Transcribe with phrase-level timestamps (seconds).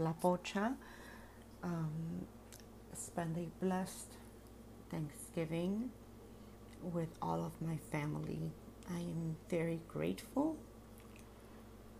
[0.00, 0.74] La Pocha,
[1.62, 2.26] um,
[2.94, 4.16] spent a blessed
[4.90, 5.90] Thanksgiving
[6.82, 8.50] with all of my family.
[8.90, 10.56] I am very grateful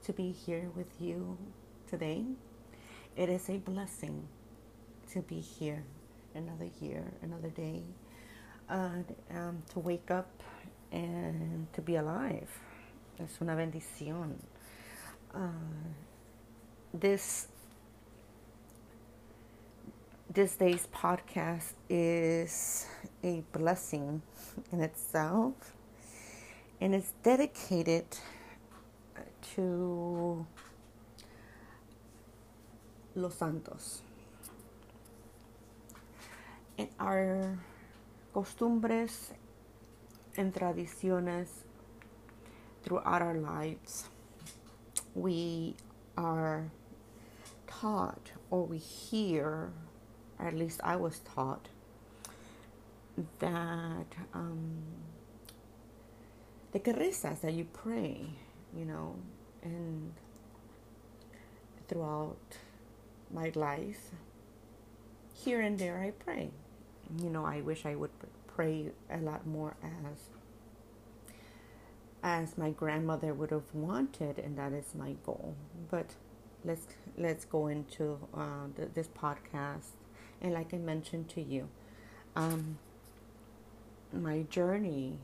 [0.04, 1.36] to be here with you
[1.86, 2.24] today.
[3.16, 4.26] It is a blessing
[5.12, 5.84] to be here
[6.34, 7.82] another year, another day,
[8.70, 10.42] uh, um, to wake up
[10.90, 12.48] and to be alive.
[13.22, 14.36] Es una bendición.
[15.34, 15.50] Uh,
[16.94, 17.48] this
[20.32, 22.86] this day's podcast is
[23.24, 24.22] a blessing
[24.70, 25.54] in itself,
[26.80, 28.04] and it's dedicated
[29.56, 30.46] to
[33.16, 34.02] Los Santos.
[36.78, 37.58] And our
[38.32, 39.32] costumbres
[40.36, 41.48] and tradiciones
[42.84, 44.08] throughout our lives,
[45.12, 45.74] we
[46.16, 46.70] are
[47.66, 49.72] taught or we hear,
[50.40, 51.68] at least I was taught,
[53.38, 54.82] that um,
[56.72, 58.20] the que rezas, that you pray,
[58.76, 59.16] you know,
[59.62, 60.12] and
[61.88, 62.56] throughout
[63.32, 64.10] my life,
[65.34, 66.50] here and there I pray.
[67.18, 68.10] You know, I wish I would
[68.46, 70.18] pray a lot more as
[72.22, 75.54] as my grandmother would have wanted, and that is my goal.
[75.90, 76.14] But
[76.64, 79.92] let's let's go into uh, this podcast,
[80.40, 81.68] and like I mentioned to you,
[82.36, 82.78] um,
[84.12, 85.18] my journey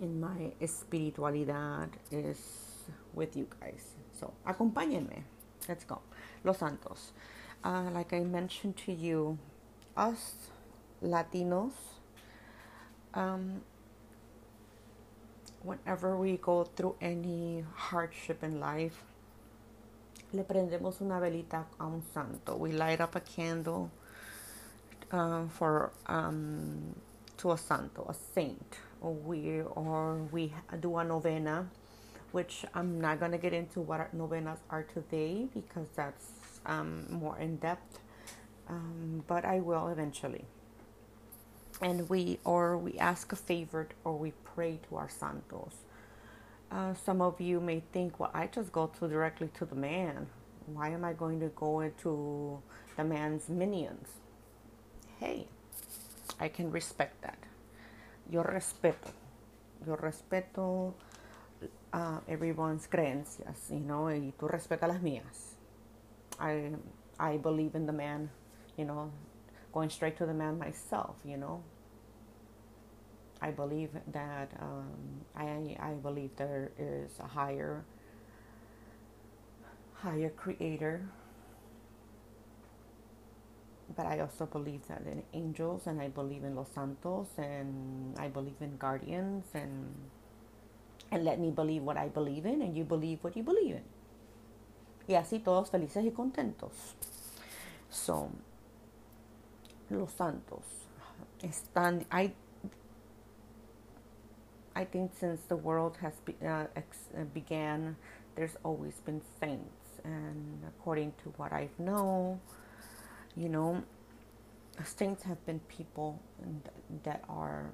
[0.00, 2.38] in my espiritualidad is
[3.14, 3.94] with you guys.
[4.18, 5.24] So acompáñenme.
[5.68, 6.00] Let's go.
[6.44, 7.12] Los Santos.
[7.64, 9.38] Uh, like I mentioned to you,
[9.96, 10.34] us
[11.02, 11.72] Latinos,
[13.14, 13.62] um,
[15.62, 19.02] whenever we go through any hardship in life,
[20.32, 22.56] le prendemos una velita a un santo.
[22.56, 23.90] We light up a candle
[25.12, 26.94] uh, for um,
[27.38, 31.66] to a santo, a saint, or we or we do a novena
[32.32, 36.32] which I'm not going to get into what novenas are today because that's
[36.66, 37.98] um, more in depth,
[38.68, 40.44] um, but I will eventually.
[41.80, 45.74] And we or we ask a favor or we pray to our santos.
[46.70, 50.26] Uh, some of you may think, well, I just go to directly to the man.
[50.66, 52.60] Why am I going to go into
[52.96, 54.08] the man's minions?
[55.20, 55.46] Hey,
[56.40, 57.38] I can respect that.
[58.30, 59.12] Yo respeto.
[59.86, 60.94] Yo respeto
[61.92, 65.54] uh, everyone's creencias, you know, y tú respeta las mías.
[66.40, 66.72] I,
[67.18, 68.30] I believe in the man,
[68.76, 69.10] you know,
[69.72, 71.62] going straight to the man myself, you know.
[73.40, 77.84] I believe that um, I, I believe there is a higher,
[79.94, 81.02] higher creator.
[83.96, 88.28] But I also believe that in angels, and I believe in los santos, and I
[88.28, 89.94] believe in guardians, and
[91.10, 93.84] and let me believe what I believe in and you believe what you believe in.
[95.08, 96.72] Y así todos felices y contentos.
[97.88, 98.28] So,
[99.88, 100.64] los santos
[101.40, 102.34] están, I,
[104.76, 107.96] I think since the world has be, uh, ex, uh, began,
[108.34, 110.00] there's always been saints.
[110.04, 112.40] And according to what I've known,
[113.34, 113.82] you know,
[114.84, 116.20] saints have been people
[117.04, 117.70] that are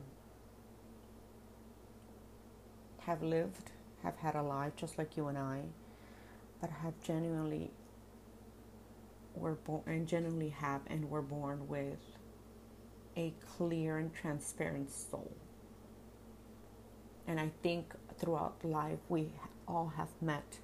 [3.00, 3.72] have lived,
[4.04, 5.62] have had a life just like you and I,
[6.60, 7.72] but have genuinely
[9.34, 11.98] were born and genuinely have and were born with
[13.16, 15.32] a clear and transparent soul.
[17.26, 19.32] And I think throughout life we
[19.68, 20.58] all have met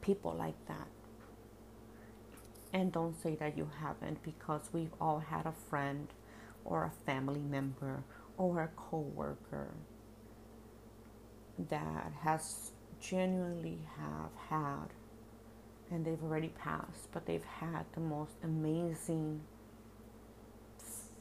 [0.00, 0.88] people like that.
[2.72, 6.08] And don't say that you haven't because we've all had a friend
[6.64, 8.04] or a family member
[8.36, 9.70] or a coworker
[11.68, 14.86] that has genuinely have had
[15.90, 19.40] and they've already passed but they've had the most amazing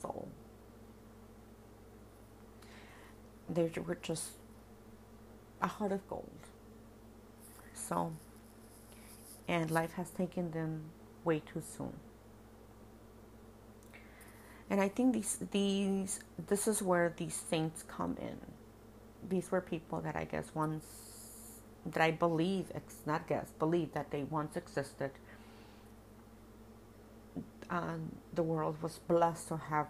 [0.02, 0.30] soul
[3.50, 4.32] they were just
[5.62, 6.30] a heart of gold
[7.74, 8.14] so
[9.48, 10.82] and life has taken them
[11.26, 11.94] way too soon
[14.70, 18.54] and i think these these this is where these saints come in
[19.28, 20.86] these were people that I guess once
[21.86, 22.68] that I believe,
[23.06, 25.12] not guess, believe that they once existed.
[27.70, 29.88] Um, the world was blessed to have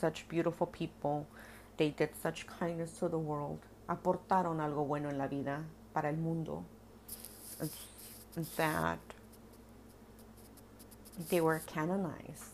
[0.00, 1.26] such beautiful people.
[1.76, 3.60] They did such kindness to the world.
[3.88, 5.62] Aportaron algo bueno en la vida
[5.94, 6.64] para el mundo.
[8.56, 8.98] That
[11.30, 12.52] they were canonized.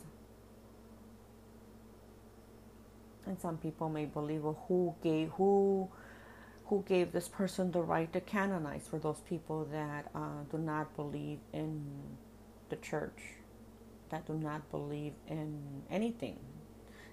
[3.26, 5.88] And some people may believe, well, who gave who
[6.66, 10.94] who gave this person the right to canonize for those people that uh, do not
[10.96, 11.84] believe in
[12.70, 13.36] the church,
[14.10, 16.38] that do not believe in anything,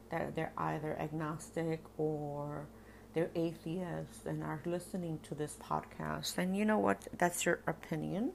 [0.09, 2.67] that they're either agnostic or
[3.13, 6.38] they're atheists and are listening to this podcast.
[6.38, 7.07] And you know what?
[7.17, 8.31] That's your opinion.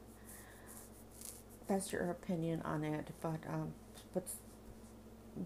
[1.68, 3.08] That's your opinion on it.
[3.20, 3.72] But um,
[4.12, 4.26] but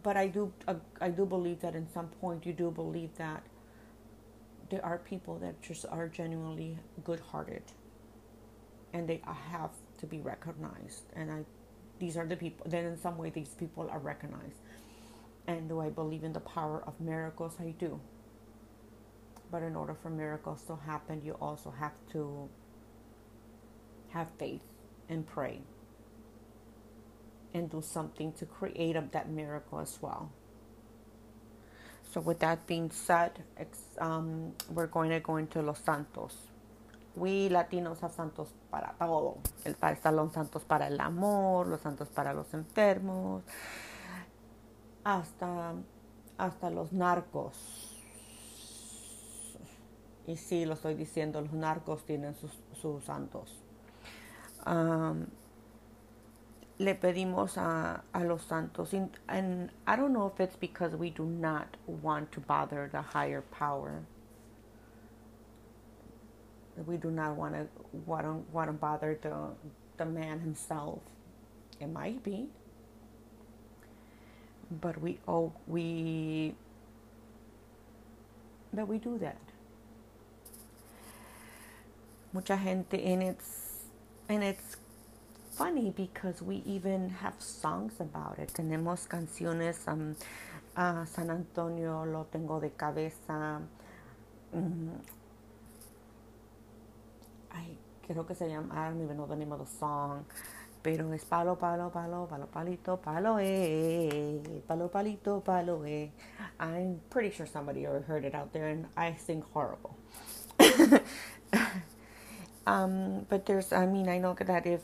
[0.03, 3.43] but I do uh, I do believe that in some point you do believe that
[4.71, 7.63] there are people that just are genuinely good-hearted,
[8.93, 11.05] and they have to be recognized.
[11.15, 11.45] And I,
[11.99, 12.67] these are the people.
[12.69, 14.61] Then in some way these people are recognized.
[15.49, 17.57] And do I believe in the power of miracles?
[17.59, 18.01] I do.
[19.51, 22.51] But in order for miracles to happen, you also have to
[24.11, 24.63] have faith
[25.09, 25.63] and pray
[27.55, 30.31] and do something to create that miracle as well.
[32.13, 33.33] So, with that being said,
[33.99, 36.37] um, we're going to go into Los Santos.
[37.17, 39.39] We Latinos have santos para todo.
[39.67, 39.75] El,
[40.15, 43.43] los santos para el amor, los santos para los enfermos,
[45.09, 45.75] hasta,
[46.37, 47.95] hasta los narcos.
[50.27, 53.59] Y sí, lo estoy diciendo, los narcos tienen sus, sus santos.
[54.67, 55.27] Um,
[56.77, 58.93] le pedimos a, a los santos.
[59.27, 63.41] And I don't know if it's because we do not want to bother the higher
[63.41, 64.03] power.
[66.87, 67.67] We do not want to
[68.07, 69.33] want to, want to bother the
[69.97, 71.01] the man himself.
[71.81, 72.49] It might be,
[74.71, 76.55] but we oh we
[78.73, 79.39] but we do that.
[82.33, 83.85] Mucha gente, and it's
[84.29, 84.77] and it's
[85.53, 88.53] funny because we even have songs about it.
[88.55, 90.15] Tenemos canciones, um,
[90.77, 93.61] uh, San Antonio lo tengo de cabeza.
[94.55, 94.91] Um,
[97.53, 97.77] ay,
[98.07, 100.25] creo que se llama, I don't even know the name of the song.
[100.97, 106.11] Pero es palo, palo, palo, palo, palito, palo, eh, palo, palito, palo, eh.
[106.59, 109.97] I'm pretty sure somebody already heard it out there and I sing horrible.
[112.67, 114.81] um, but there's, I mean, I know that if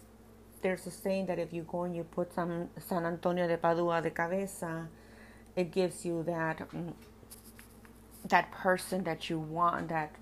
[0.60, 4.02] there's a saying that if you go and you put some San Antonio de Padua
[4.02, 4.88] de cabeza,
[5.56, 6.92] it gives you that mm,
[8.28, 10.14] that person that you want, that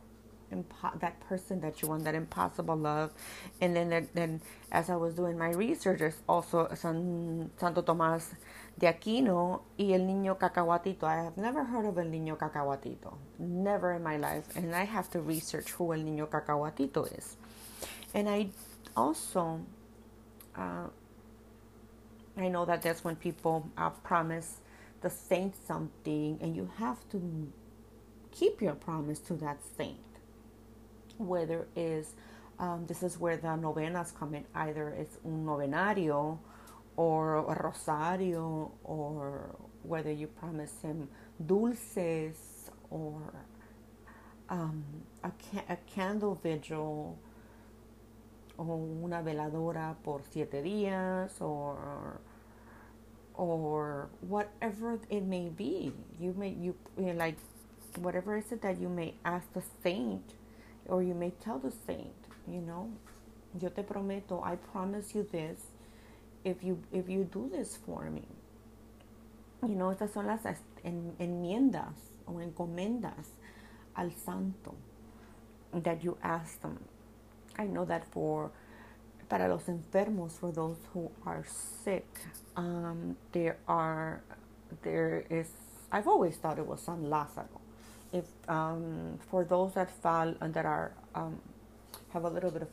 [0.52, 3.12] impo- that person that you want, that impossible love.
[3.60, 4.40] And then, then
[4.70, 8.34] as I was doing my research, there's also San, Santo Tomás
[8.78, 11.04] de Aquino y el Niño Cacahuatito.
[11.04, 15.10] I have never heard of el Niño Cacahuatito, never in my life, and I have
[15.12, 17.36] to research who el Niño Cacahuatito is.
[18.14, 18.48] And I
[18.96, 19.60] also
[20.56, 20.88] uh,
[22.36, 24.58] I know that that's when people uh, promise
[25.02, 27.52] the saint something, and you have to
[28.30, 29.98] keep your promise to that saint.
[31.26, 32.14] Whether is
[32.58, 34.44] um, this is where the novenas come in.
[34.54, 36.38] Either it's un novenario
[36.96, 41.08] or a rosario, or whether you promise him
[41.44, 43.20] dulces or
[44.48, 44.84] um,
[45.24, 47.18] a, ca- a candle vigil
[48.58, 52.20] or una veladora por siete días or
[53.34, 57.36] or whatever it may be you may you, you like
[57.96, 60.34] whatever is it that you may ask the saint
[60.92, 62.90] or you may tell the saint you know
[63.60, 65.60] yo te prometo i promise you this
[66.44, 68.26] if you if you do this for me
[69.62, 70.44] you know estas son las
[70.84, 73.36] en, enmiendas o encomendas
[73.96, 74.74] al santo
[75.72, 76.78] that you ask them
[77.58, 78.50] I know that for
[79.28, 81.44] para los enfermos, for those who are
[81.84, 82.06] sick,
[82.56, 84.22] um, there are
[84.82, 85.48] there is.
[85.90, 87.61] I've always thought it was San Lázaro.
[88.12, 91.40] If um, for those that fall and that are um,
[92.12, 92.68] have a little bit of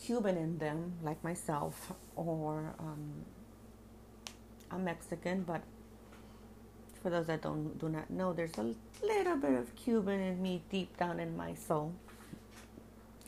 [0.00, 3.24] Cuban in them, like myself, or um,
[4.70, 5.62] I'm Mexican, but
[7.02, 10.62] for those that don't do not know, there's a little bit of Cuban in me
[10.70, 11.94] deep down in my soul.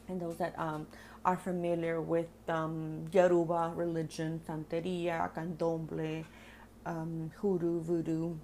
[0.09, 0.87] And those that um,
[1.25, 6.25] are familiar with um, Yoruba religion, Santeria, Candomblé,
[6.85, 8.35] um, Hoodoo, Voodoo,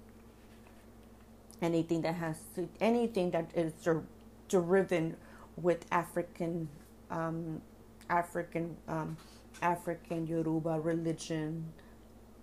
[1.61, 2.37] anything that has
[2.79, 4.03] anything that is der-
[4.49, 5.15] driven
[5.55, 6.69] with African
[7.09, 7.61] um,
[8.09, 9.17] African um,
[9.61, 11.65] African Yoruba religion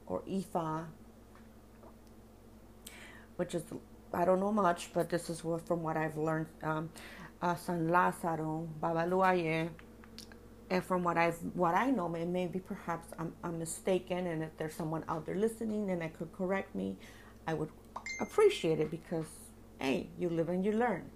[0.07, 0.85] or Ifa,
[3.37, 3.63] which is
[4.13, 6.47] I don't know much, but this is what, from what I've learned.
[6.63, 6.91] Um,
[7.43, 9.69] uh, San Lázaro, Babaluaye,
[10.71, 14.75] and from what I've what I know, maybe perhaps I'm, I'm mistaken, and if there's
[14.75, 16.97] someone out there listening and that could correct me,
[17.47, 17.69] I would
[18.21, 19.27] appreciate it because
[19.79, 21.11] hey, you live and you learn.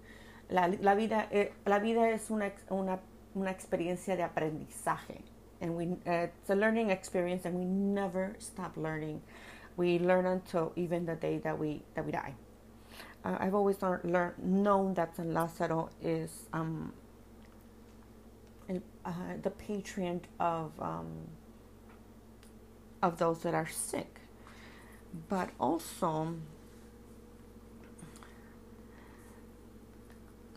[0.51, 2.99] La, la vida eh, la vida es una una
[3.35, 5.21] una experiencia de aprendizaje,
[5.61, 9.21] and we uh, it's a learning experience, and we never stop learning.
[9.77, 12.33] We learn until even the day that we that we die.
[13.23, 16.93] Uh, I've always learned, known that San Lázaro is um,
[19.05, 21.27] uh, the patron of um,
[23.01, 24.19] of those that are sick,
[25.27, 26.35] but also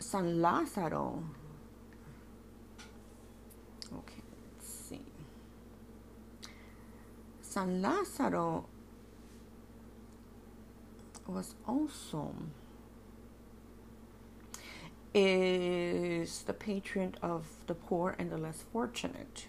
[0.03, 1.23] San Lázaro.
[3.91, 5.01] Okay, let's see.
[7.41, 8.65] San Lázaro
[11.27, 12.35] was also
[15.13, 19.47] is the patron of the poor and the less fortunate.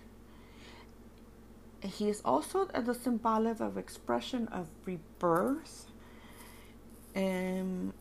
[1.83, 5.87] He is also the symbolic of expression of rebirth
[7.15, 7.93] and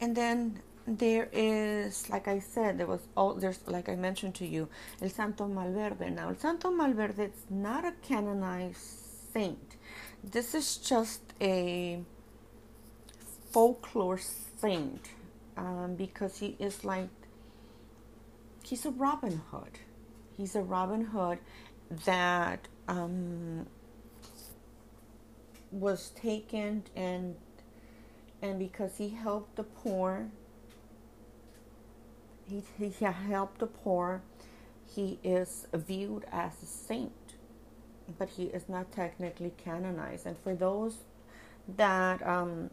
[0.00, 4.46] and then there is like i said there was all there's like i mentioned to
[4.46, 4.68] you
[5.02, 6.10] el santo malverde.
[6.10, 9.76] Now el santo malverde is not a canonized saint.
[10.24, 12.00] This is just a
[13.50, 14.18] folklore
[14.60, 15.10] saint
[15.56, 17.10] um, because he is like
[18.64, 19.78] he's a robin hood.
[20.36, 21.38] He's a robin hood
[22.04, 23.66] that um,
[25.70, 27.36] was taken and
[28.40, 30.30] and because he helped the poor
[32.48, 34.22] he, he helped the poor.
[34.86, 37.12] He is viewed as a saint,
[38.18, 40.26] but he is not technically canonized.
[40.26, 40.96] And for those
[41.76, 42.70] that um,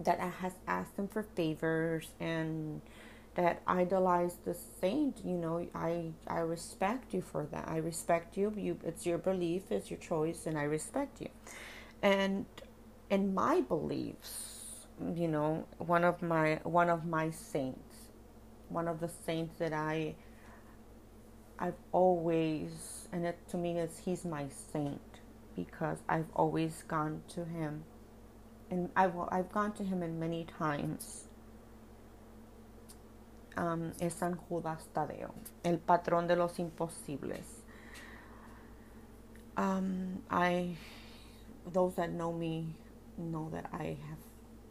[0.00, 2.80] that has asked him for favors and
[3.34, 7.68] that idolize the saint, you know, I I respect you for that.
[7.68, 8.54] I respect you.
[8.56, 11.28] You, it's your belief, it's your choice, and I respect you.
[12.02, 12.46] And
[13.14, 18.04] in my beliefs, you know, one of my one of my saints
[18.68, 20.14] one of the saints that I
[21.58, 25.20] I've always and it to me is he's my saint
[25.54, 27.84] because I've always gone to him
[28.70, 31.28] and I've I've gone to him in many times.
[33.56, 35.32] Um, es San Judas Tadeo,
[35.64, 37.62] el patrón de los imposibles.
[39.56, 40.74] Um, I,
[41.72, 42.74] those that know me
[43.18, 44.18] know that I have,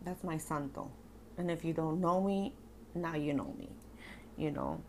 [0.03, 0.91] that's my santo.
[1.38, 2.53] And if you don't know me,
[2.95, 3.69] now you know me
[4.38, 4.81] you know.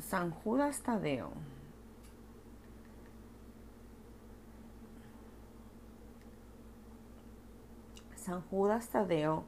[0.00, 1.30] San Judas Tadeo.
[8.16, 9.44] San Judas Tadeo.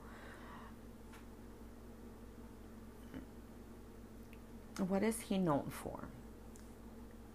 [4.88, 6.08] What is he known for?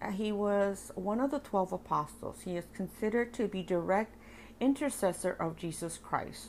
[0.02, 2.40] Uh, he was one of the 12 apostles.
[2.44, 4.16] He is considered to be direct
[4.60, 6.48] intercessor of Jesus Christ.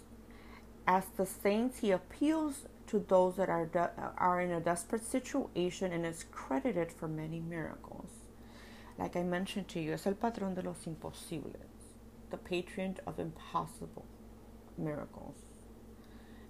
[0.88, 5.91] As the saints, he appeals to those that are, de- are in a desperate situation
[5.93, 8.10] and is credited for many miracles.
[8.98, 11.55] Like I mentioned to you, es el patrón de los imposibles,
[12.29, 14.05] the patron of impossible
[14.77, 15.38] miracles,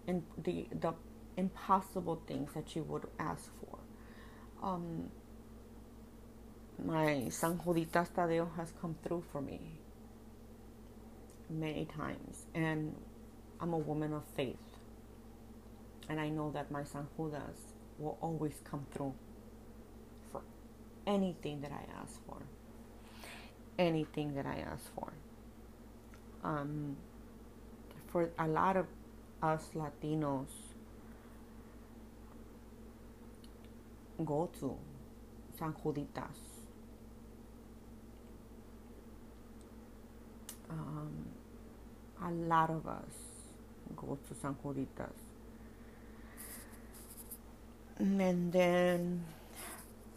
[0.07, 0.93] and the, the
[1.37, 3.79] impossible things that you would ask for.
[4.61, 5.09] Um,
[6.83, 9.59] my San Juditas Tadeo has come through for me
[11.49, 12.95] many times, and
[13.59, 14.57] I'm a woman of faith.
[16.09, 17.59] And I know that my San Judas
[17.97, 19.13] will always come through
[20.31, 20.41] for
[21.07, 22.37] anything that I ask for.
[23.79, 25.13] Anything that I ask for.
[26.43, 26.97] Um,
[28.07, 28.85] for a lot of
[29.41, 30.47] us Latinos,
[34.23, 34.77] go to
[35.57, 36.52] San Juditas.
[40.73, 41.11] Um,
[42.23, 43.13] a lot of us
[43.95, 45.13] go to San Juditas
[47.99, 49.23] and then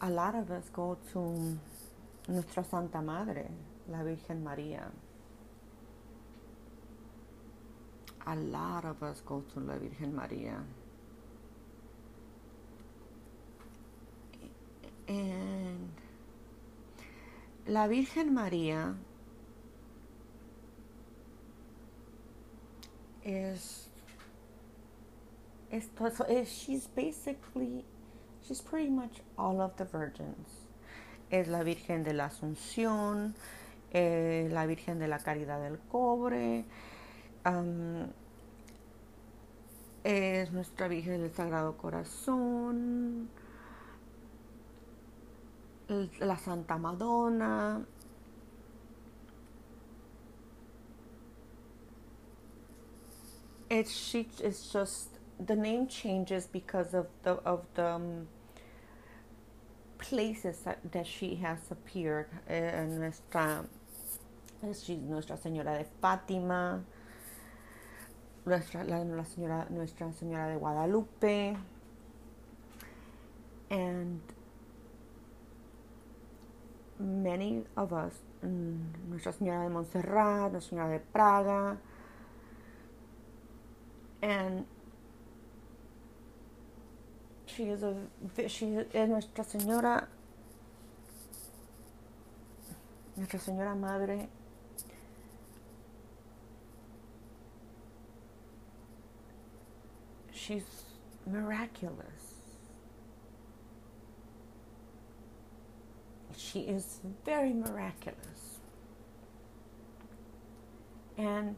[0.01, 1.59] a lot of us go to
[2.29, 3.49] Nuestra Santa Madre,
[3.89, 4.91] la Virgen María.
[8.27, 10.63] A lot of us go to la Virgen María.
[15.09, 15.91] And
[17.69, 18.95] la Virgen María
[23.27, 23.89] is
[26.17, 27.85] so eh, she's basically,
[28.47, 30.49] she's pretty much all of the virgins.
[31.31, 33.35] Es la Virgen de la Asunción,
[33.93, 36.65] eh, la Virgen de la Caridad del Cobre,
[40.05, 43.29] es nuestra Virgen del Sagrado Corazón,
[46.21, 47.85] la Santa Madonna.
[53.69, 54.29] It's she.
[54.43, 55.09] It's just
[55.45, 58.29] the name changes because of the of the um,
[59.99, 62.29] places that, that she has appeared.
[62.49, 63.65] Nuestra,
[64.63, 66.83] she's Nuestra Señora de Fátima,
[68.45, 71.57] nuestra, la, la señora, Nuestra Señora de Guadalupe,
[73.71, 74.21] and
[77.01, 78.13] many of us,
[78.45, 81.77] mm, Nuestra Señora de Montserrat, Nuestra Señora de Praga,
[84.27, 84.67] and
[87.47, 87.95] she is a
[88.49, 90.09] she es Nuestra Señora.
[93.17, 94.29] Nuestra Señora Madre.
[100.33, 100.65] She's
[101.25, 102.35] miraculous.
[106.37, 108.59] She is very miraculous.
[111.17, 111.57] And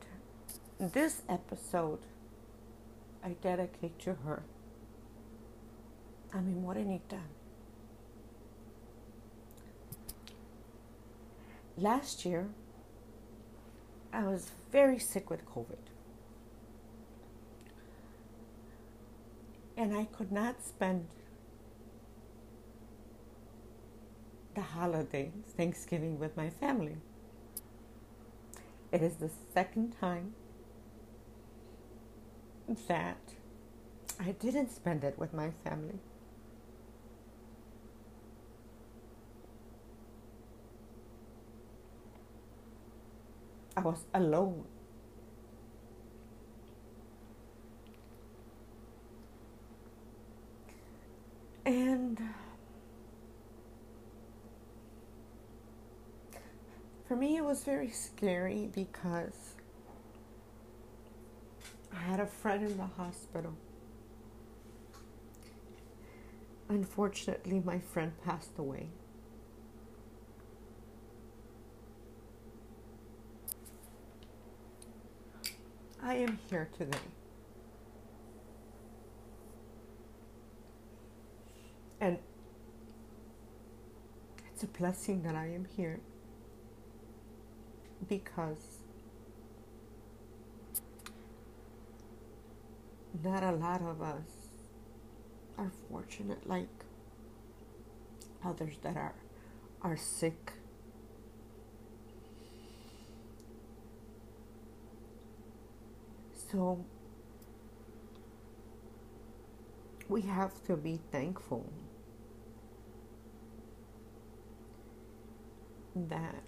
[0.79, 2.01] this episode
[3.29, 4.43] I dedicate to her
[6.33, 7.21] a mi morenita.
[11.77, 12.49] Last year,
[14.15, 15.85] I was very sick with COVID.
[19.77, 21.07] And I could not spend
[24.55, 26.97] the holiday, Thanksgiving, with my family.
[28.91, 30.33] It is the second time
[32.87, 33.19] that
[34.21, 36.01] I didn't spend it with my family.
[43.77, 44.65] I was alone.
[51.65, 52.21] And
[57.07, 59.55] for me, it was very scary because
[62.09, 63.53] had a friend in the hospital.
[66.71, 68.89] Unfortunately, my friend passed away.
[76.03, 76.97] I am here today.
[82.01, 82.17] And
[84.55, 86.01] it's a blessing that I am here
[88.09, 88.78] because
[93.23, 94.49] not a lot of us
[95.57, 96.69] are fortunate like
[98.45, 99.15] others that are
[99.83, 100.53] are sick.
[106.51, 106.85] So
[110.09, 111.71] we have to be thankful
[115.95, 116.45] that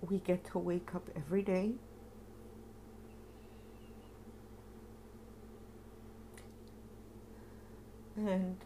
[0.00, 1.72] we get to wake up every day
[8.26, 8.56] and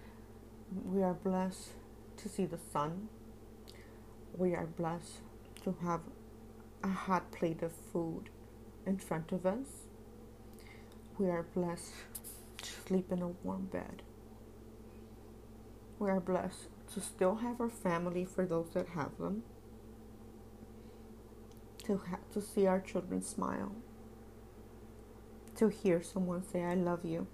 [0.85, 1.71] we are blessed
[2.17, 3.09] to see the sun.
[4.37, 5.21] We are blessed
[5.65, 6.01] to have
[6.83, 8.31] a hot plate of food
[8.87, 9.67] in front of us.
[11.19, 11.93] We are blessed
[12.62, 14.03] to sleep in a warm bed.
[15.99, 19.43] We are blessed to still have our family for those that have them.
[21.85, 23.75] To ha- to see our children smile.
[25.57, 27.27] To hear someone say I love you.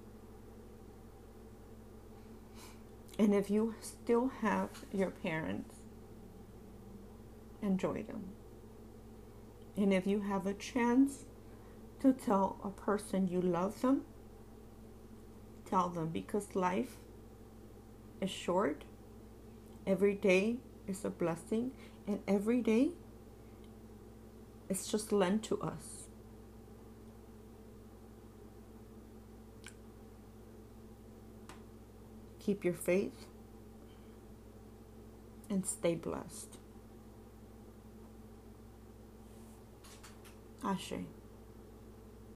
[3.18, 5.74] And if you still have your parents,
[7.60, 8.28] enjoy them.
[9.76, 11.24] And if you have a chance
[12.00, 14.02] to tell a person you love them,
[15.66, 16.96] tell them because life
[18.20, 18.84] is short.
[19.86, 21.72] Every day is a blessing,
[22.06, 22.90] and every day
[24.68, 25.97] is just lent to us.
[32.48, 33.26] Keep your faith
[35.50, 36.56] and stay blessed.
[40.64, 40.94] Ashe.